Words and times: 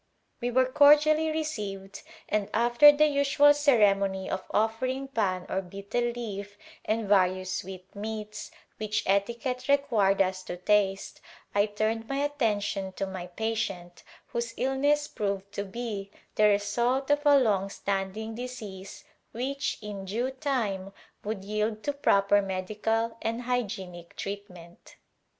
We 0.41 0.49
were 0.49 0.65
cordially 0.65 1.29
received 1.29 2.01
and 2.27 2.49
after 2.55 2.91
the 2.91 3.05
usual 3.05 3.53
ceremony 3.53 4.31
of 4.31 4.43
offering 4.49 5.09
pan 5.09 5.45
or 5.47 5.61
betel 5.61 6.05
leaf 6.15 6.57
and 6.83 7.07
various 7.07 7.51
sweetmeats, 7.57 8.49
which 8.77 9.03
etiquette 9.05 9.67
required 9.69 10.19
us 10.19 10.41
to 10.45 10.57
taste, 10.57 11.21
I 11.53 11.67
turned 11.67 12.07
my 12.07 12.15
attention 12.17 12.93
to 12.93 13.05
my 13.05 13.27
patient, 13.27 14.01
whose 14.29 14.55
illness 14.57 15.07
proved 15.07 15.51
to 15.51 15.63
be 15.65 16.09
the 16.33 16.45
result 16.47 17.11
of 17.11 17.23
a 17.23 17.37
long 17.37 17.69
standing 17.69 18.33
disease 18.33 19.03
which, 19.33 19.77
in 19.83 20.05
due 20.05 20.31
time, 20.31 20.93
would 21.23 21.45
yield 21.45 21.83
to 21.83 21.93
proper 21.93 22.41
medical 22.41 23.19
and 23.21 23.43
hygienic 23.43 24.15
treatment. 24.15 24.95